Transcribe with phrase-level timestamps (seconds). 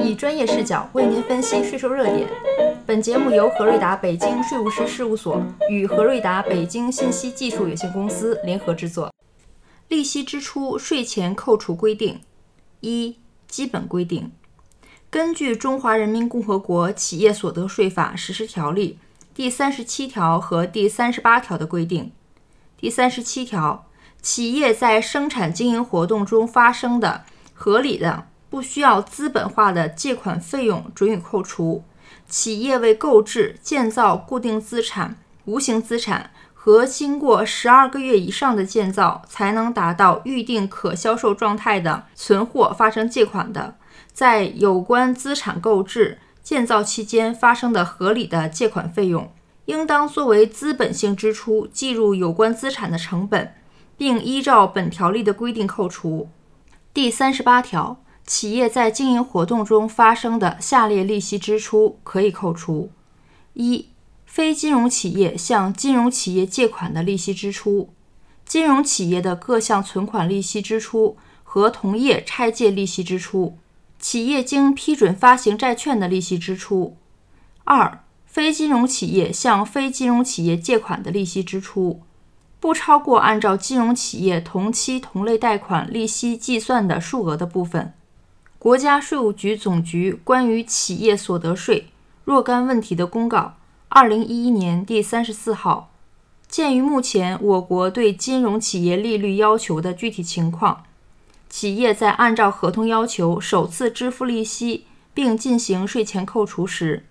[0.00, 2.28] 以专业视角为您分析税收热点。
[2.86, 9.12] 本节目由何瑞达北京税务师事务所与何瑞达北京信息技术有限公司联合制作。
[9.88, 12.20] 利息支出税前扣除规定
[12.80, 13.16] 一
[13.46, 14.30] 基本规定，
[15.10, 18.98] 根据《中华人民共和国企业所得税法实施条例》
[19.34, 22.12] 第三十七条和第三十八条的规定，
[22.78, 23.86] 第三十七条，
[24.22, 28.26] 企业在生产经营活动中发生的合理的。
[28.50, 31.84] 不需要资本化的借款费用准予扣除。
[32.26, 43.76] 企业为购置、建造固定资产、无形资产和经过十二个月以上的建造才能达到预定可销售状态的存货发生借款的，
[44.12, 49.30] 在有关资产购置、建造期间发生的合理的借款费用，
[49.64, 53.54] 应当作为资本性支出计入有关资产的成本，
[53.96, 56.28] 并依照本条例的规定扣除。
[56.92, 57.98] 第三十八条。
[58.28, 62.90] 企业在经营活动中发生的下列利息支出可以扣除：
[63.54, 63.86] 一、
[64.26, 67.88] 非金融企业向金融企业借款的利息支出；
[68.44, 73.56] 金融企业的各项存款利息支出和同业拆借利息支出；
[73.98, 76.96] 企业经批准发行债券的利息支出；
[77.64, 82.02] 二、非金融企业向非金融企业借款的利息支出，
[82.60, 87.94] 不超过按照金融企业同期同类贷款利息计算的数额的部分。
[88.58, 91.86] 国家税务局总局关于企业所得税
[92.24, 93.54] 若干问题的公告，
[93.88, 95.92] 二零一一年第三十四号。
[96.48, 100.82] 鉴于目前我国对金融企业利率要求的具体情况，
[101.48, 107.06] 企业在按照合同要求首次支付利息并进行税前扣除时，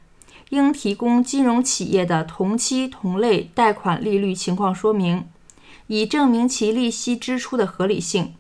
[0.50, 5.26] 应提供金融企业的同期同类贷款利率情况说明，
[5.88, 8.34] 以证明其利息支出的合理性。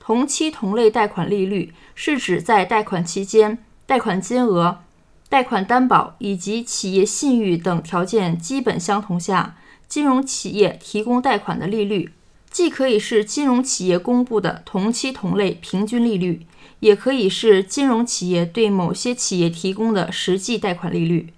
[0.00, 4.80] 同期同类贷款利率是指在贷款期间、贷款金额、
[5.28, 12.12] 贷款担保以及企业信誉等条件基本相同下，金融企业提供贷款的利率，
[12.50, 16.46] 既可以是金融企业公布的同期同类平均利率，
[16.80, 21.32] 也可以是金融企业对某些企业提供的实际贷款利率。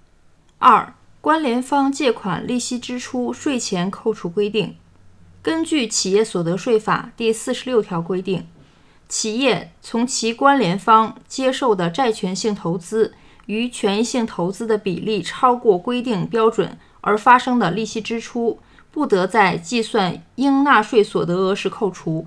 [0.57, 4.77] 二、关联方借款利息支出税前扣除规定，
[5.41, 8.47] 根据《企业所得税法》第四十六条规定。
[9.13, 13.13] 企业从其关联方接受的债权性投资
[13.45, 18.57] 与权益性投资的比例超过规定标准而发生的利息支出，
[18.91, 22.25] 不得在计算应纳税所得额时扣除。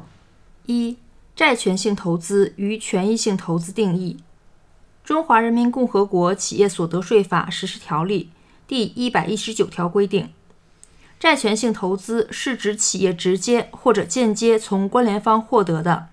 [0.67, 0.97] 一、
[1.35, 4.19] 债权性投资与权益性投资定义，
[5.09, 8.31] 《中华人民共和国企业所得税法实施条例》
[8.69, 10.29] 第一百一十九条规定，
[11.19, 16.07] 债权性投资是指企业直接或者间接从关联方获得的。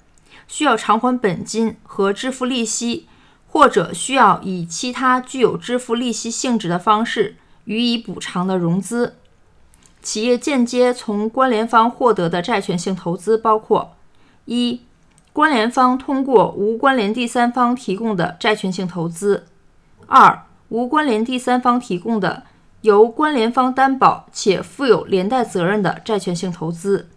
[0.47, 3.07] 需要偿还本金和支付利息，
[3.47, 9.15] 或者需要以其他具有支付利息性质的方式予以补偿的融资。
[10.01, 13.95] 企业间接从关联方获得的债权性投资包括：
[14.45, 14.81] 一、
[15.31, 19.43] 关联方通过无关联第三方提供的债权性投资；
[20.07, 22.43] 二、无关联第三方提供的
[22.81, 27.07] 由关联方担保且负有连带责任的债权性投资。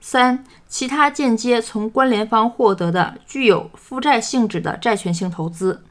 [0.00, 5.82] 三、其他间接从关联方获得的具有负债性质的债权性投资。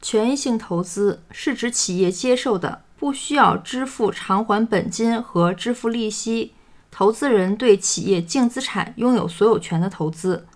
[0.00, 6.52] 权益性投资是指企业接受的不需要支付偿还本金和支付利息，
[6.90, 10.46] 投资人对企业净资产拥有所有权的投资，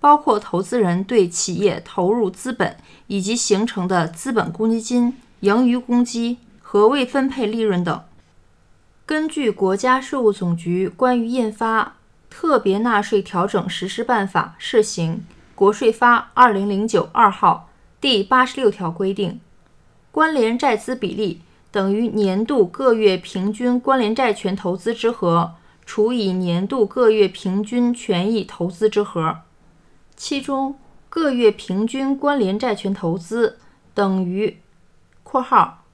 [0.00, 2.76] 包括投资人对企业投入资本
[3.08, 8.02] 以及形成的资本公积金、盈余公积和未分配利润等。
[9.04, 11.96] 根据国家税务总局关于印发。
[12.32, 15.22] 特别纳税调整实施办法（试行）
[15.54, 17.68] 国税发二零零九二号
[18.00, 19.38] 第八十六条规定，
[20.10, 29.40] 关联债资比例等于年度各月平均关联债权投资之和除以年度各月平均权益投资之和，
[30.16, 30.76] 其中
[31.10, 33.58] 各月平均关联债权投资
[33.92, 34.56] 等于
[35.22, 35.84] （括号）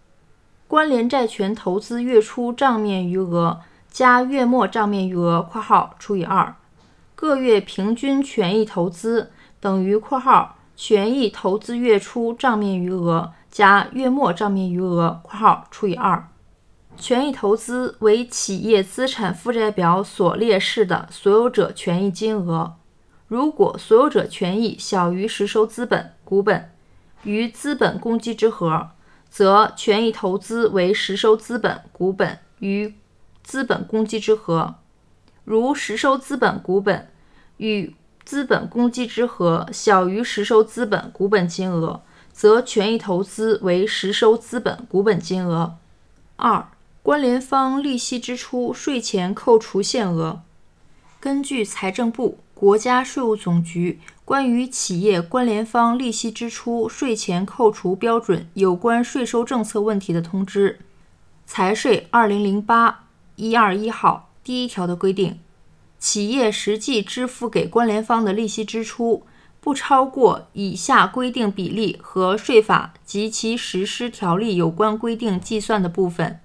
[0.69, 3.61] 关联债权投资月初账面余额。
[3.99, 6.55] 加月末账面余额（括号除以二），
[7.17, 16.29] 各月平均权益投资等于（括号权益投资月初账面余额加月末账面余额）（括号除以二）。
[16.97, 22.77] 权益投资为企业资产负债表所列示的所有者权益金额。
[23.27, 26.71] 如果所有者权益小于实收资本股本
[27.25, 28.91] 与资本公积之和，
[29.29, 32.95] 则权益投资为实收资本股本与
[33.49, 34.75] 资本公积之和，
[35.43, 37.09] 如实收资本股本
[37.57, 45.79] 与资本公积之和小于实收资本股本金额，则权益投资为实收资本股本金额。
[46.37, 46.69] 二、
[47.03, 50.43] 关联方利息支出税前扣除限额。
[51.19, 60.81] 根据财政部、国家税务总局关于企业关联方利息支出税前扣除标准有关税收政策问题的通知
[61.47, 63.08] （财税二零零八
[63.39, 65.39] 一二一号）第一条的规定，
[65.99, 69.23] 企业实际支付给关联方的利息支出。
[69.61, 76.41] 不超过以下规定比例和税法及其实施条例有关规定计算的部分，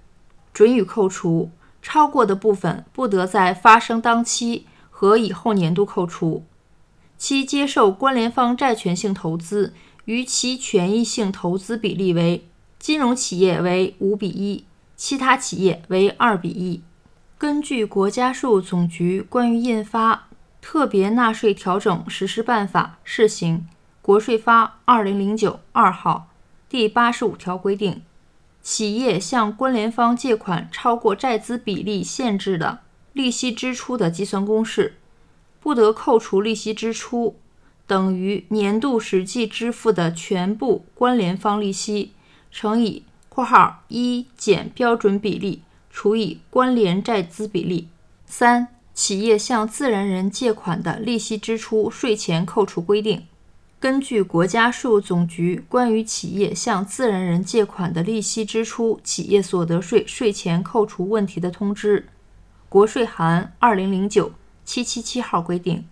[0.52, 1.48] 准予扣除；
[1.80, 6.44] 超过的部分不得在发生当期和以后年度扣除。
[7.16, 9.72] 其接受关联方债权性投资
[10.04, 12.44] 与其权益性投资比例为：
[12.78, 14.64] 金融企业为五比一，
[15.06, 16.82] 其他企业为二比一。
[17.36, 20.28] 根据国家税务总局关于印发。
[20.62, 23.68] 特别纳税调整实施办法试行
[24.00, 26.30] （国税发二零零九二号）
[26.70, 28.00] 第八十五条规定，
[28.62, 32.78] 企业向关联方借款超过债资比例限制的
[33.12, 34.96] 利息支出的计算公式，
[35.60, 37.36] 不得扣除利息支出
[37.86, 42.14] 等于年度实际支付的全部关联方利息
[42.50, 47.88] 乘以（括号一减标准比例除以关联债资比例）。
[48.26, 48.68] 三。
[48.94, 53.26] 企业向自然人借款的利息支出税前扣除规定，
[53.80, 62.06] 根据国家税务总局关于企业向自然人借款的利息支出企业所得税税前扣除问题的通知
[62.70, 64.30] （国税函二零零九
[64.64, 65.84] 七七七号）规定：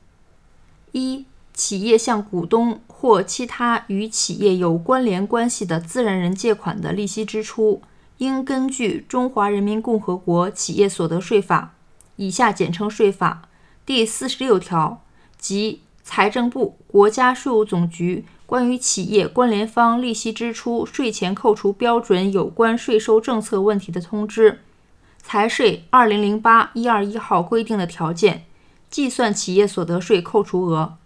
[0.92, 7.82] 一、企业向股东或其他与企业有关联关系的自然人借款的利息支出，
[8.18, 11.74] 应根据《中华人民共和国企业所得税法》。
[12.14, 13.42] 以下简称税法
[13.84, 15.02] 第四十六条
[15.36, 24.60] 及财政部、国家税务总局关于企业关联方利息支出税前扣除标准有关税收政策问题的通知
[25.20, 28.44] （财税二零零八一二一号）规定的条件，
[28.88, 30.98] 计算企业所得税扣除额。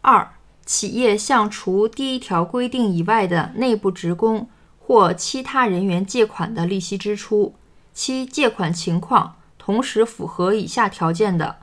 [0.00, 0.30] 二、
[0.64, 7.54] 企业向除第一条规定以外的内部职工或其他人员借款的利息支出，
[7.92, 9.36] 其借款情况。
[9.56, 11.56] 同时符合以下条件的，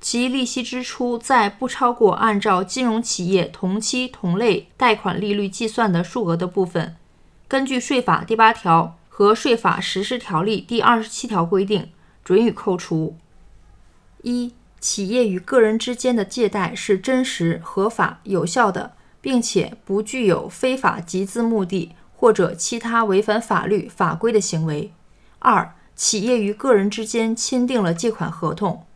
[0.00, 6.96] 其利息支出在不超过按照金融企业同期同类贷款利率计算的数额的部分，
[7.46, 11.88] 根据税法第八条和税法实施条例第二十七条规定，
[12.24, 13.16] 准予扣除。
[14.22, 24.92] 一、企业与个人之间的借贷是真实、合法、有效的，并且不具有非法集资目的或者其他违反法律法规的行为。
[25.40, 28.86] 二、企业与个人之间签订了借款合同，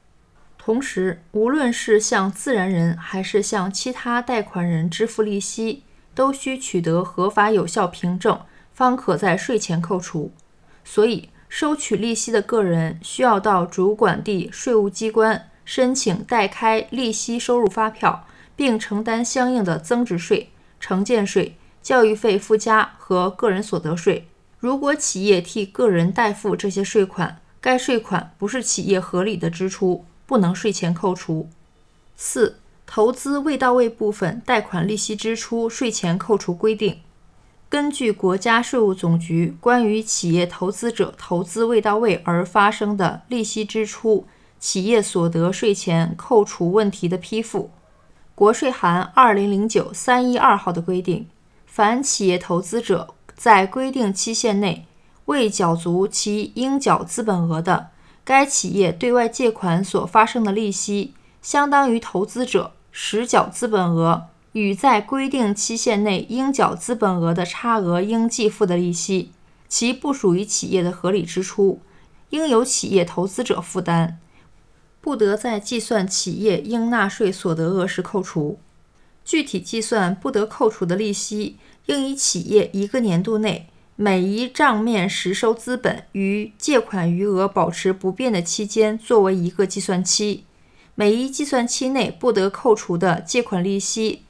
[0.56, 5.82] 同时，无论是向自然人还是向其他贷款人支付利息，
[6.14, 8.40] 都需取得合法有效凭证，
[8.72, 10.32] 方可在税前扣除。
[10.84, 18.26] 所以，收取利息的个人需要到主管地税务机关申请代开利息收入发票，
[18.56, 20.50] 并承担相应的增值税、
[20.80, 24.28] 城建税、教育费附加和个人所得税。
[24.58, 31.48] 如果企业替个人代付这些税款，该税款不是企业合理的支出，不能税前扣除。
[32.16, 37.00] 四、投资未到位部分贷款利息支出税前扣除规定，
[37.68, 44.26] 根据国家税务总局关于企业投资者投资未到位而发生的利息支出
[44.62, 47.72] 企业所得税前扣除问题的批复
[48.36, 51.26] （国税函二零零九三一二号）的规定，
[51.66, 53.12] 凡企业投资者。
[53.34, 54.86] 在规定期限内
[55.24, 57.88] 未缴足其应缴资本额的，
[58.22, 69.32] 该企业对外借款所发生的利息，相当于投资者实缴资本额与在规定期限内应缴资本额的差额应计付的利息，
[69.66, 71.80] 其不属于企业的合理支出，
[72.30, 74.20] 应由企业投资者负担，
[75.02, 78.58] 不得在计算企业应纳税所得额时扣除。
[79.22, 81.58] 具体计算不得扣除的利息。
[81.86, 90.44] 应以企业一个年度内每一账面实收资本与借款余额保持不变的期间作为一个计算期，
[90.94, 94.22] 每一计算期内不得扣除的借款利息，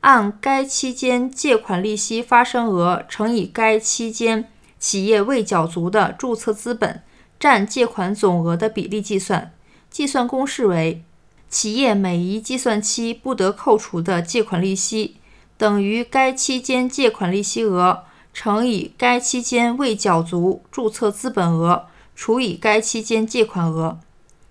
[0.00, 7.02] 按该期间借款利息发生额乘以该期间企业未缴足的注册资本
[7.40, 9.54] 占借款总额的比例计算。
[9.98, 11.02] 计算公式为：
[11.50, 15.16] 企业每一计算期不得扣除的借款利息。
[15.56, 23.98] 等于该期间借款利息额乘以该期间未缴足注册资本额除以该期间借款额。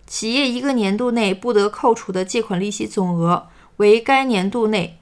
[0.05, 4.99] 企业一个年度内不得扣除的借款利息总额为该年度内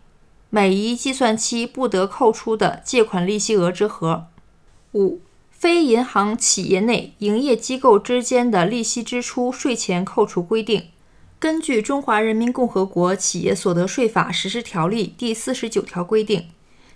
[0.51, 4.27] 每一计算期不得扣除的借款利息额之和。
[4.93, 5.21] 五、
[5.57, 10.89] 非银行企业内营业机构之间的利息支出税前扣除规定。
[11.39, 16.47] 根据《中华人民共和国企业所得税法实施条例》第四十九条规定，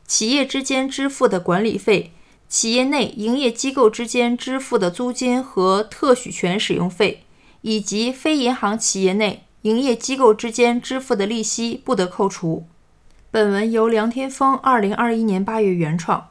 [0.06, 2.12] 企业之间支付的管理费、
[2.50, 7.24] 企业内营业机构之间支付的租金和特许权使用费，
[7.62, 12.66] 以及非银行企业内营业机构之间支付的利息不得扣除。
[13.32, 16.29] 本文由梁天峰二零二一年八月原创。